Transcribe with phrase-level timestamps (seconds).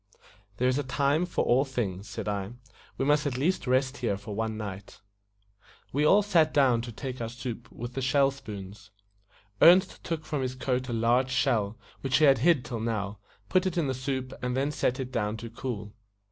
[0.57, 2.53] "There is a time for all things," said I.
[2.97, 4.99] "We must at least rest here for one night."
[5.93, 8.89] We all sat down to take our soup with the shell spoons.
[9.61, 13.67] Ernest took from his coat a large shell, which he had hid till now, put
[13.67, 15.93] it in the soup, and then set it down to cool.